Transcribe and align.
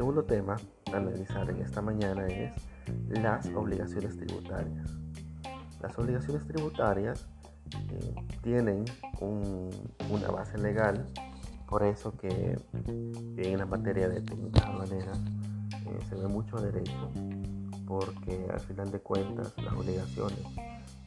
segundo 0.00 0.24
tema 0.24 0.56
a 0.94 0.96
analizar 0.96 1.50
en 1.50 1.60
esta 1.60 1.82
mañana 1.82 2.26
es 2.26 2.54
las 3.10 3.46
obligaciones 3.48 4.16
tributarias. 4.16 4.90
Las 5.82 5.98
obligaciones 5.98 6.46
tributarias 6.46 7.28
eh, 7.90 8.14
tienen 8.40 8.86
una 9.20 10.28
base 10.28 10.56
legal, 10.56 11.06
por 11.68 11.82
eso 11.82 12.16
que, 12.16 12.58
en 13.36 13.58
la 13.58 13.66
materia 13.66 14.08
de 14.08 14.22
técnicas 14.22 14.64
eh, 14.90 15.98
se 16.08 16.14
ve 16.14 16.28
mucho 16.28 16.56
derecho, 16.56 17.10
porque 17.86 18.48
al 18.50 18.60
final 18.60 18.90
de 18.90 19.00
cuentas 19.00 19.52
las 19.58 19.74
obligaciones 19.74 20.46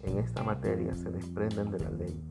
en 0.04 0.20
esta 0.20 0.44
materia 0.44 0.94
se 0.94 1.10
desprenden 1.10 1.72
de 1.72 1.80
la 1.80 1.90
ley. 1.90 2.24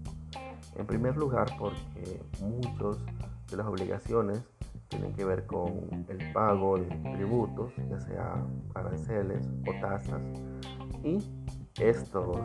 En 0.76 0.86
primer 0.86 1.16
lugar, 1.16 1.48
porque 1.58 2.22
muchos 2.40 3.04
de 3.50 3.56
las 3.56 3.66
obligaciones 3.66 4.44
tienen 4.92 5.14
que 5.14 5.24
ver 5.24 5.46
con 5.46 6.04
el 6.08 6.32
pago 6.32 6.76
de 6.76 6.84
tributos, 7.14 7.72
ya 7.88 7.98
sea 8.00 8.46
aranceles 8.74 9.48
o 9.66 9.80
tasas, 9.80 10.20
y 11.02 11.18
estos 11.80 12.36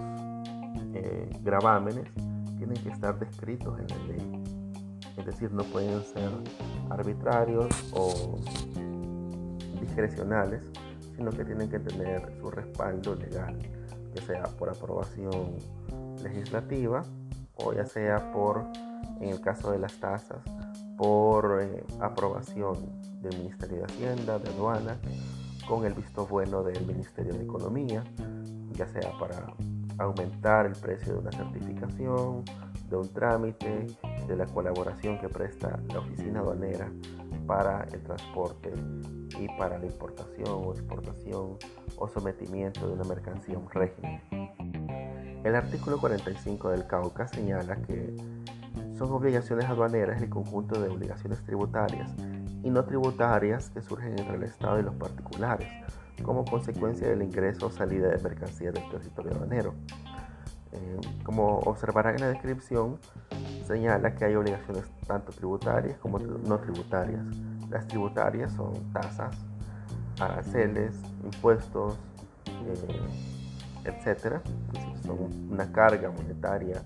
eh, 0.94 1.30
gravámenes 1.42 2.10
tienen 2.58 2.82
que 2.82 2.90
estar 2.90 3.20
descritos 3.20 3.78
en 3.80 3.88
la 3.88 3.98
ley. 4.08 4.44
Es 5.18 5.26
decir, 5.26 5.52
no 5.52 5.64
pueden 5.64 6.02
ser 6.04 6.30
arbitrarios 6.90 7.68
o 7.94 8.40
discrecionales, 9.82 10.64
sino 11.18 11.32
que 11.32 11.44
tienen 11.44 11.70
que 11.70 11.80
tener 11.80 12.32
su 12.40 12.50
respaldo 12.50 13.16
legal, 13.16 13.58
ya 14.16 14.22
sea 14.22 14.44
por 14.58 14.70
aprobación 14.70 15.58
legislativa 16.24 17.04
o 17.56 17.74
ya 17.74 17.86
sea 17.86 18.32
por, 18.32 18.64
en 19.20 19.30
el 19.30 19.42
caso 19.42 19.72
de 19.72 19.80
las 19.80 20.00
tasas, 20.00 20.40
por 20.98 21.62
eh, 21.62 21.84
aprobación 22.02 22.76
del 23.22 23.38
Ministerio 23.38 23.78
de 23.78 23.86
Hacienda, 23.86 24.40
de 24.40 24.50
Aduanas, 24.50 24.98
con 25.68 25.86
el 25.86 25.94
visto 25.94 26.26
bueno 26.26 26.64
del 26.64 26.86
Ministerio 26.86 27.34
de 27.34 27.44
Economía, 27.44 28.04
ya 28.74 28.88
sea 28.88 29.12
para 29.20 29.54
aumentar 30.00 30.66
el 30.66 30.74
precio 30.74 31.14
de 31.14 31.20
una 31.20 31.32
certificación, 31.32 32.44
de 32.90 32.96
un 32.96 33.14
trámite, 33.14 33.88
de 34.28 34.36
la 34.36 34.46
colaboración 34.46 35.20
que 35.20 35.30
presta 35.30 35.80
la 35.90 36.00
oficina 36.00 36.40
aduanera 36.40 36.90
para 37.46 37.84
el 37.92 38.02
transporte 38.02 38.74
y 39.40 39.48
para 39.58 39.78
la 39.78 39.86
importación 39.86 40.48
o 40.50 40.74
exportación 40.74 41.58
o 41.98 42.08
sometimiento 42.08 42.88
de 42.88 42.94
una 42.94 43.04
mercancía 43.04 43.56
a 43.56 43.60
un 43.60 43.70
régimen. 43.70 44.22
El 45.44 45.56
artículo 45.56 46.00
45 46.00 46.72
del 46.72 46.88
CAUCA 46.88 47.28
señala 47.28 47.78
que 47.78 48.16
son 48.98 49.12
obligaciones 49.12 49.66
aduaneras 49.66 50.22
el 50.22 50.30
conjunto 50.30 50.82
de 50.82 50.90
obligaciones 50.90 51.44
tributarias 51.44 52.12
y 52.64 52.70
no 52.70 52.84
tributarias 52.86 53.70
que 53.70 53.82
surgen 53.82 54.18
entre 54.18 54.36
el 54.36 54.44
Estado 54.44 54.80
y 54.80 54.84
los 54.84 54.96
particulares 54.96 55.70
como 56.24 56.46
consecuencia 56.46 57.08
del 57.08 57.22
ingreso 57.22 57.68
o 57.68 57.72
salida 57.72 58.10
de 58.10 58.18
mercancías 58.22 58.74
del 58.74 58.90
territorio 58.90 59.34
aduanero. 59.34 59.74
Eh, 60.72 61.00
como 61.24 61.60
observarán 61.60 62.16
en 62.16 62.22
la 62.22 62.28
descripción, 62.30 63.00
señala 63.66 64.16
que 64.16 64.26
hay 64.26 64.36
obligaciones 64.36 64.86
tanto 65.06 65.32
tributarias 65.32 65.98
como 66.00 66.20
no 66.20 66.58
tributarias. 66.60 67.24
Las 67.70 67.88
tributarias 67.88 68.52
son 68.54 68.74
tasas, 68.92 69.36
aranceles, 70.20 70.96
impuestos, 71.24 71.98
eh, 72.48 73.86
etcétera, 73.86 74.42
son 75.06 75.50
una 75.52 75.72
carga 75.72 76.10
monetaria 76.10 76.82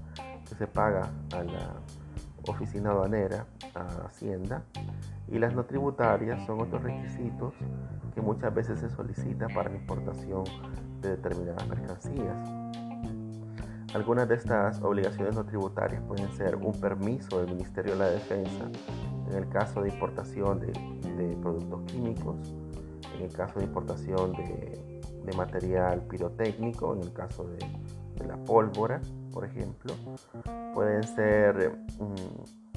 que 0.47 0.55
se 0.55 0.67
paga 0.67 1.09
a 1.33 1.43
la 1.43 1.73
oficina 2.47 2.91
aduanera, 2.91 3.45
a 3.75 4.05
Hacienda, 4.05 4.63
y 5.27 5.39
las 5.39 5.53
no 5.53 5.65
tributarias 5.65 6.45
son 6.45 6.61
otros 6.61 6.83
requisitos 6.83 7.53
que 8.13 8.21
muchas 8.21 8.53
veces 8.53 8.79
se 8.79 8.89
solicita 8.89 9.47
para 9.47 9.69
la 9.69 9.77
importación 9.77 10.43
de 11.01 11.09
determinadas 11.09 11.67
mercancías. 11.67 12.61
Algunas 13.93 14.27
de 14.29 14.35
estas 14.35 14.81
obligaciones 14.81 15.35
no 15.35 15.43
tributarias 15.43 16.01
pueden 16.03 16.31
ser 16.33 16.55
un 16.55 16.79
permiso 16.79 17.39
del 17.39 17.49
Ministerio 17.49 17.93
de 17.93 17.99
la 17.99 18.09
Defensa 18.09 18.69
en 19.29 19.37
el 19.37 19.49
caso 19.49 19.81
de 19.81 19.89
importación 19.89 20.59
de, 20.59 20.71
productos 21.41 21.81
químicos, 21.83 22.35
en 23.15 23.23
el 23.23 23.33
caso 23.33 23.59
de 23.59 23.65
importación 23.65 24.33
de, 24.33 25.33
material 25.35 26.01
pirotécnico, 26.07 26.93
en 26.93 27.01
el 27.01 27.13
caso 27.13 27.45
de, 27.47 28.25
la 28.25 28.37
pólvora, 28.37 29.01
por 29.31 29.45
ejemplo. 29.45 29.93
Pueden 30.73 31.03
ser 31.03 31.77
mm, 31.99 32.71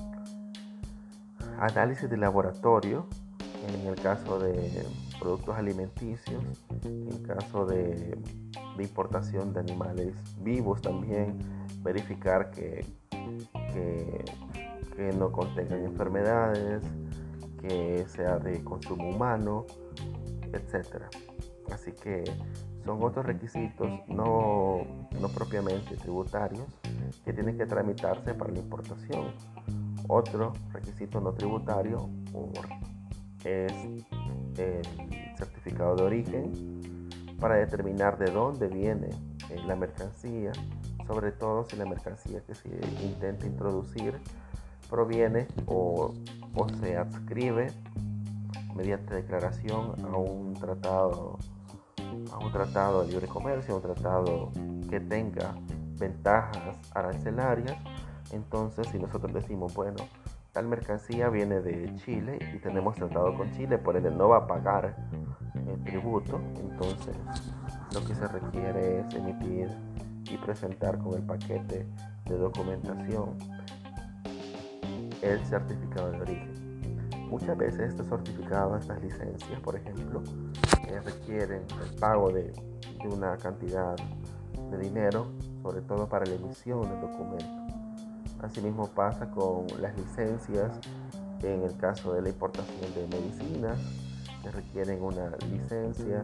análisis 1.58 2.08
de 2.08 2.16
laboratorio, 2.16 3.06
en 3.68 3.86
el 3.86 3.94
caso 3.96 4.38
de 4.38 4.86
productos 5.20 5.56
alimenticios, 5.56 6.42
en 6.84 7.08
el 7.08 7.22
caso 7.22 7.66
de, 7.66 8.18
importación 8.78 9.52
de 9.52 9.60
animales 9.60 10.14
vivos 10.40 10.82
también, 10.82 11.38
verificar 11.82 12.50
que, 12.50 12.84
que, 13.72 14.24
no 15.16 15.32
contengan 15.32 15.84
enfermedades, 15.84 16.82
que 17.60 18.04
sea 18.08 18.38
de 18.38 18.62
consumo 18.62 19.10
humano, 19.10 19.66
etc. 20.52 21.04
Así 21.72 21.92
que 21.92 22.24
son 22.84 23.02
otros 23.02 23.24
requisitos 23.26 23.88
no, 24.08 24.82
no 25.20 25.28
propiamente 25.28 25.96
tributarios 25.96 26.66
que 27.24 27.32
tienen 27.32 27.56
que 27.56 27.66
tramitarse 27.66 28.34
para 28.34 28.52
la 28.52 28.58
importación. 28.58 29.32
Otro 30.08 30.52
requisito 30.72 31.20
no 31.20 31.32
tributario 31.32 32.10
es 33.44 33.72
el 34.58 34.82
certificado 35.36 35.96
de 35.96 36.02
origen 36.02 37.08
para 37.40 37.56
determinar 37.56 38.18
de 38.18 38.30
dónde 38.30 38.68
viene 38.68 39.10
eh, 39.50 39.60
la 39.66 39.76
mercancía, 39.76 40.52
sobre 41.06 41.32
todo 41.32 41.64
si 41.64 41.76
la 41.76 41.84
mercancía 41.84 42.40
que 42.46 42.54
se 42.54 42.68
intenta 43.02 43.46
introducir 43.46 44.20
proviene 44.88 45.46
o, 45.66 46.14
se 46.80 46.96
adscribe 46.96 47.72
mediante 48.74 49.14
declaración 49.14 49.94
a 50.04 50.16
un 50.16 50.54
tratado 50.54 51.38
a 52.34 52.38
un 52.38 52.50
tratado 52.50 53.02
de 53.02 53.12
libre 53.12 53.28
comercio, 53.28 53.76
un 53.76 53.82
tratado 53.82 54.50
que 54.90 55.00
tenga 55.00 55.54
ventajas 55.98 56.76
arancelarias, 56.92 57.76
entonces 58.32 58.88
si 58.88 58.98
nosotros 58.98 59.32
decimos, 59.32 59.72
bueno, 59.74 59.96
tal 60.52 60.66
mercancía 60.66 61.28
viene 61.28 61.60
de 61.60 61.94
Chile 61.96 62.38
y 62.54 62.58
tenemos 62.58 62.96
tratado 62.96 63.36
con 63.36 63.50
Chile, 63.52 63.78
por 63.78 63.96
ende 63.96 64.10
no 64.10 64.28
va 64.28 64.38
a 64.38 64.46
pagar 64.46 64.96
el 65.54 65.84
tributo, 65.84 66.40
entonces 66.58 67.16
lo 67.92 68.04
que 68.04 68.14
se 68.14 68.26
requiere 68.26 69.00
es 69.00 69.14
emitir 69.14 69.70
y 70.28 70.36
presentar 70.38 70.98
con 70.98 71.14
el 71.14 71.22
paquete 71.22 71.86
de 72.24 72.36
documentación 72.36 73.38
el 75.22 75.44
certificado 75.46 76.10
de 76.10 76.20
origen. 76.20 76.64
Muchas 77.30 77.56
veces 77.56 77.90
estos 77.90 78.08
certificados, 78.08 78.82
estas 78.82 79.00
licencias, 79.02 79.60
por 79.60 79.76
ejemplo, 79.76 80.22
eh, 80.94 81.00
requieren 81.00 81.62
el 81.82 81.94
pago 81.98 82.30
de, 82.30 82.44
de 82.44 83.08
una 83.08 83.36
cantidad 83.36 83.96
de 84.70 84.78
dinero, 84.78 85.26
sobre 85.62 85.80
todo 85.82 86.08
para 86.08 86.24
la 86.26 86.34
emisión 86.34 86.82
del 86.82 87.00
documento. 87.00 87.64
Asimismo 88.40 88.88
pasa 88.88 89.30
con 89.30 89.66
las 89.80 89.96
licencias 89.96 90.78
en 91.52 91.62
el 91.62 91.76
caso 91.76 92.12
de 92.12 92.22
la 92.22 92.28
importación 92.28 92.94
de 92.94 93.06
medicinas, 93.16 93.78
que 94.42 94.50
requieren 94.50 95.02
una 95.02 95.30
licencia 95.50 96.22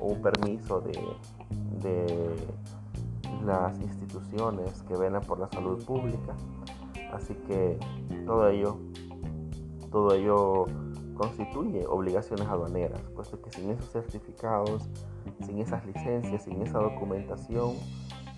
o 0.00 0.06
un 0.06 0.22
permiso 0.22 0.80
de, 0.80 2.36
las 3.44 3.78
instituciones 3.80 4.82
que 4.82 4.96
velan 4.96 5.22
por 5.22 5.38
la 5.38 5.48
salud 5.48 5.82
pública. 5.84 6.34
Así 7.12 7.34
que 7.46 7.78
todo 8.26 8.48
ello, 8.48 8.76
todo 9.90 10.14
ello 10.14 10.66
constituye 11.20 11.86
obligaciones 11.86 12.48
aduaneras, 12.48 13.02
puesto 13.14 13.42
que 13.42 13.50
sin 13.50 13.68
esos 13.68 13.92
certificados, 13.92 14.88
sin 15.44 15.58
esas 15.58 15.84
licencias, 15.84 16.44
sin 16.44 16.62
esa 16.62 16.78
documentación, 16.78 17.74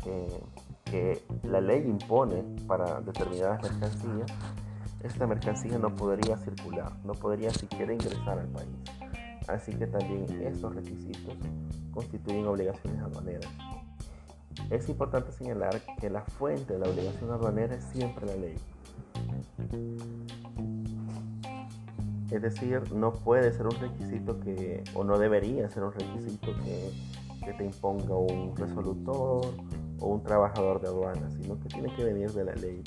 eh, 0.04 0.42
que 0.84 1.22
la 1.44 1.60
ley 1.60 1.84
impone 1.86 2.42
para 2.66 3.00
determinadas 3.00 3.62
mercancías, 3.62 4.32
esta 5.00 5.28
mercancía 5.28 5.78
no 5.78 5.94
podría 5.94 6.36
circular, 6.38 6.92
no 7.04 7.12
podría 7.12 7.50
siquiera 7.50 7.92
ingresar 7.92 8.40
al 8.40 8.48
país. 8.48 8.74
Así 9.46 9.72
que 9.74 9.86
también 9.86 10.24
estos 10.42 10.74
requisitos 10.74 11.36
constituyen 11.92 12.48
obligaciones 12.48 13.00
aduaneras. 13.00 13.48
Es 14.70 14.88
importante 14.88 15.30
señalar 15.30 15.80
que 16.00 16.10
la 16.10 16.22
fuente 16.22 16.72
de 16.72 16.80
la 16.80 16.90
obligación 16.90 17.30
aduanera 17.30 17.76
es 17.76 17.84
siempre 17.84 18.26
la 18.26 18.34
ley. 18.34 18.56
Es 22.32 22.40
decir, 22.40 22.92
no 22.94 23.12
puede 23.12 23.52
ser 23.52 23.66
un 23.66 23.78
requisito 23.78 24.40
que, 24.40 24.82
o 24.94 25.04
no 25.04 25.18
debería 25.18 25.68
ser 25.68 25.84
un 25.84 25.92
requisito 25.92 26.52
que, 26.64 26.90
que 27.44 27.52
te 27.52 27.64
imponga 27.64 28.16
un 28.16 28.56
resolutor 28.56 29.46
o 30.00 30.06
un 30.06 30.22
trabajador 30.22 30.80
de 30.80 30.88
aduana, 30.88 31.30
sino 31.30 31.58
que 31.60 31.68
tiene 31.68 31.94
que 31.94 32.04
venir 32.04 32.30
de 32.32 32.44
la 32.44 32.54
ley. 32.54 32.82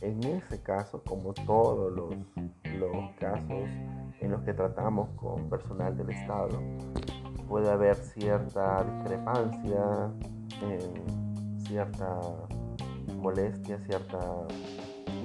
En 0.00 0.22
ese 0.22 0.62
caso, 0.62 1.02
como 1.02 1.32
todos 1.32 1.92
los, 1.92 2.14
los 2.78 3.10
casos 3.18 3.68
en 4.20 4.30
los 4.30 4.42
que 4.42 4.52
tratamos 4.52 5.08
con 5.16 5.48
personal 5.48 5.96
del 5.96 6.10
Estado 6.10 6.60
puede 7.48 7.70
haber 7.70 7.96
cierta 7.96 8.84
discrepancia, 8.84 10.12
cierta 11.66 12.20
molestia, 13.16 13.78
cierta 13.86 14.18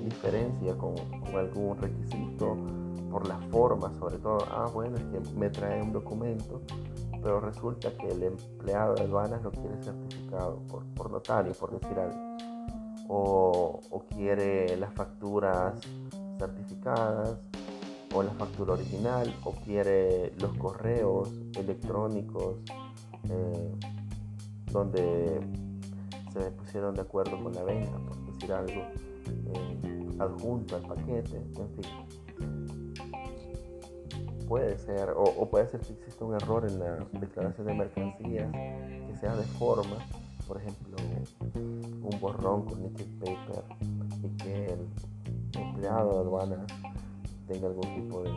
diferencia 0.04 0.78
con, 0.78 0.96
algún 1.36 1.78
requisito 1.78 2.58
por 3.10 3.28
la 3.28 3.38
forma, 3.50 3.94
sobre 3.96 4.18
todo, 4.18 4.40
ah, 4.52 4.70
bueno, 4.74 4.98
es 4.98 5.04
que 5.04 5.36
me 5.36 5.50
trae 5.50 5.82
un 5.82 5.92
documento, 5.92 6.62
pero 7.22 7.40
resulta 7.40 7.92
que 7.98 8.08
el 8.08 8.24
empleado 8.24 8.96
de 8.96 9.04
aduanas 9.04 9.42
lo 9.44 9.52
quiere 9.52 9.82
certificado 9.82 10.60
por, 10.68 10.86
por 10.94 11.12
notario, 11.12 11.54
por 11.54 11.72
decir 11.72 11.98
algo, 12.00 12.38
o, 13.08 14.06
quiere 14.10 14.78
las 14.78 14.94
facturas 14.94 15.80
certificadas, 16.38 17.38
o 18.14 18.24
la 18.24 18.32
factura 18.32 18.74
original, 18.74 19.34
o 19.44 19.52
quiere 19.52 20.34
los 20.38 20.56
correos 20.58 21.32
electrónicos 21.56 22.56
eh, 23.30 23.72
donde 24.72 25.40
se 26.34 26.52
pusieron 26.52 26.96
de 26.96 27.02
acuerdo 27.02 27.42
con 27.42 27.54
la 27.54 27.64
venta, 27.64 27.98
por 28.00 28.18
decir 28.26 28.52
algo, 28.52 28.82
eh, 29.54 30.08
adjunto 30.20 30.76
al 30.76 30.84
paquete, 30.84 31.38
en 31.38 31.70
fin. 31.76 32.79
Puede 34.50 34.80
ser, 34.80 35.14
o, 35.16 35.48
puede 35.48 35.68
ser 35.68 35.80
que 35.82 35.94
exista 35.94 36.26
un 36.26 36.34
error 36.34 36.66
en 36.68 36.80
la 36.80 36.96
declaración 37.20 37.68
de 37.68 37.74
mercancías 37.76 38.52
que 38.52 39.16
sea 39.20 39.36
de 39.36 39.44
forma, 39.44 39.98
por 40.48 40.58
ejemplo, 40.58 40.98
un 41.56 42.20
borrón 42.20 42.66
con 42.66 42.82
nickel 42.82 43.08
paper 43.20 43.64
y 44.24 44.30
que 44.38 44.66
el 44.74 44.88
empleado 45.54 46.14
de 46.14 46.20
aduanas 46.22 46.66
tenga 47.48 47.68
algún 47.68 47.94
tipo 47.94 48.24
de, 48.24 48.32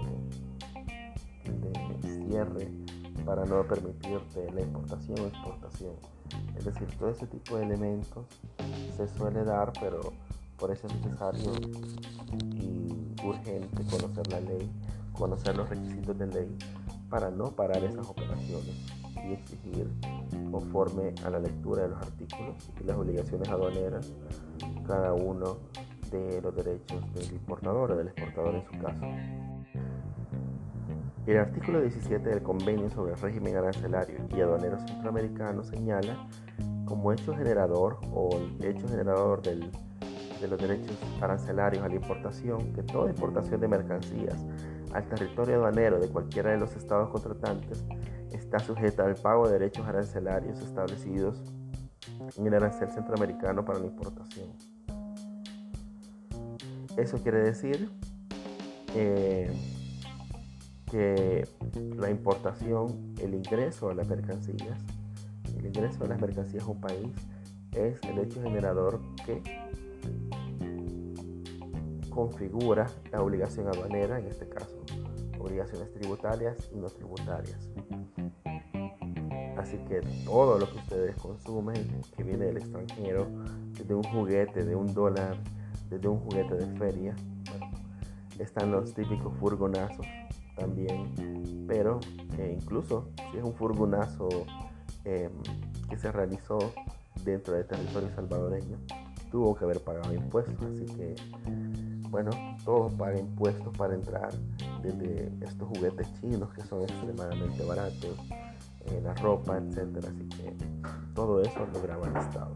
de 1.51 2.27
cierre 2.29 2.69
para 3.25 3.47
no 3.47 3.67
permitirte 3.67 4.53
la 4.53 4.61
importación 4.61 5.19
o 5.19 5.27
exportación. 5.29 5.95
Es 6.59 6.67
decir, 6.67 6.89
todo 6.99 7.09
ese 7.09 7.27
tipo 7.27 7.57
de 7.57 7.65
elementos 7.65 8.27
se 8.97 9.09
suele 9.09 9.45
dar, 9.45 9.73
pero 9.81 10.13
por 10.59 10.71
eso 10.71 10.87
es 10.87 10.95
necesario 10.97 11.53
y 12.55 13.15
urgente 13.25 13.83
conocer 13.91 14.29
la 14.29 14.41
ley, 14.41 14.71
conocer 15.13 15.57
los 15.57 15.69
requisitos 15.69 16.19
de 16.19 16.27
ley 16.27 16.59
para 17.09 17.31
no 17.31 17.51
parar 17.51 17.85
esas 17.85 18.09
operaciones 18.09 18.75
y 19.29 19.33
exigir 19.33 19.91
conforme 20.51 21.15
a 21.25 21.31
la 21.31 21.39
lectura 21.39 21.83
de 21.83 21.89
los 21.91 21.99
artículos 21.99 22.71
y 22.81 22.85
las 22.85 22.97
obligaciones 22.97 23.49
aduaneras 23.49 24.13
cada 24.87 25.13
uno 25.13 25.59
de 26.11 26.41
los 26.43 26.55
derechos 26.55 27.13
del 27.15 27.33
importador 27.33 27.93
o 27.93 27.97
del 27.97 28.09
exportador 28.09 28.55
en 28.55 28.65
su 28.65 28.85
caso. 28.85 29.07
El 31.27 31.39
artículo 31.39 31.81
17 31.81 32.29
del 32.29 32.43
Convenio 32.43 32.91
sobre 32.91 33.13
el 33.13 33.21
régimen 33.21 33.57
arancelario 33.57 34.19
y 34.37 34.41
aduanero 34.41 34.79
centroamericano 34.81 35.63
señala 35.63 36.29
como 36.85 37.13
hecho 37.13 37.35
generador 37.35 37.99
o 38.13 38.37
el 38.37 38.65
hecho 38.65 38.89
generador 38.89 39.41
de 40.43 40.49
los 40.49 40.61
derechos 40.61 40.97
arancelarios 41.21 41.85
a 41.85 41.89
la 41.89 41.95
importación 41.95 42.73
que 42.73 42.83
toda 42.83 43.09
importación 43.11 43.61
de 43.61 43.69
mercancías 43.69 44.37
al 44.93 45.09
territorio 45.09 45.55
aduanero 45.55 46.01
de 46.01 46.09
cualquiera 46.09 46.51
de 46.51 46.59
los 46.59 46.75
estados 46.77 47.09
contratantes 47.11 47.85
está 48.33 48.59
sujeta 48.59 49.05
al 49.05 49.15
pago 49.15 49.47
de 49.47 49.59
derechos 49.59 49.87
arancelarios 49.87 50.61
establecidos 50.61 51.41
en 52.37 52.47
el 52.47 52.55
arancel 52.55 52.91
centroamericano 52.91 53.65
para 53.65 53.79
la 53.79 53.87
importación. 53.87 54.49
Eso 56.97 57.19
quiere 57.23 57.39
decir 57.39 57.91
eh, 58.95 59.51
que 60.91 61.49
la 61.97 62.11
importación, 62.11 63.15
el 63.21 63.35
ingreso 63.35 63.89
de 63.89 63.95
las 63.95 64.09
mercancías, 64.09 64.79
el 65.57 65.67
ingreso 65.67 66.01
de 66.01 66.09
las 66.09 66.21
mercancías 66.21 66.65
a 66.65 66.67
un 66.67 66.81
país 66.81 67.13
es 67.75 67.99
el 68.03 68.19
hecho 68.19 68.43
generador 68.43 69.01
que 69.25 69.62
configura 72.11 72.87
la 73.11 73.23
obligación 73.23 73.69
aduanera, 73.69 74.19
en 74.19 74.27
este 74.27 74.49
caso, 74.49 74.85
obligaciones 75.39 75.93
tributarias 75.93 76.57
y 76.73 76.79
no 76.79 76.89
tributarias. 76.89 77.71
Así 79.57 79.79
que 79.89 80.01
todo 80.25 80.59
lo 80.59 80.71
que 80.71 80.79
ustedes 80.79 81.17
consumen 81.17 82.03
que 82.17 82.23
viene 82.23 82.47
del 82.47 82.59
extranjero, 82.59 83.29
de 83.87 83.95
un 83.95 84.03
juguete, 84.03 84.65
de 84.65 84.75
un 84.75 84.93
dólar, 84.93 85.37
desde 85.89 86.09
un 86.09 86.19
juguete 86.21 86.55
de 86.55 86.79
feria. 86.79 87.15
están 88.39 88.73
los 88.73 88.93
típicos 88.95 89.33
furgonazos 89.39 90.07
también, 90.57 91.65
pero 91.69 92.01
eh, 92.39 92.59
incluso 92.61 93.11
si 93.31 93.39
es 93.39 93.45
un 93.45 93.55
furgonazo 93.55 94.29
em, 95.05 95.31
que 95.89 95.97
se 95.97 96.11
realizó 96.11 96.59
dentro 97.25 97.55
del 97.55 97.67
territorio 97.67 98.11
salvadoreño, 98.15 98.79
tuvo 99.33 99.57
que 99.57 99.65
haber 99.65 99.81
pagado 99.81 100.15
impuestos. 100.15 100.55
Así 100.63 100.85
que, 100.95 101.17
bueno, 102.11 102.31
todos 102.65 102.93
pagan 102.93 103.19
impuestos 103.19 103.77
para 103.77 103.95
entrar 103.95 104.31
desde 104.83 105.33
estos 105.41 105.67
juguetes 105.69 106.07
chinos 106.21 106.53
que 106.53 106.63
son 106.63 106.83
extremadamente 106.83 107.65
baratos, 107.65 108.17
eh, 108.85 109.01
la 109.03 109.15
ropa, 109.15 109.57
etcétera. 109.57 110.09
Así 110.09 110.29
que 110.29 110.55
todo 111.15 111.41
eso 111.41 111.67
lo 111.73 111.83
graba 111.83 112.07
el 112.07 112.17
Estado. 112.17 112.55